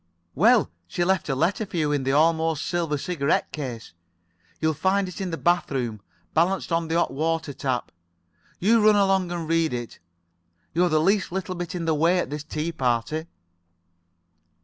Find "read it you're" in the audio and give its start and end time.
9.47-10.89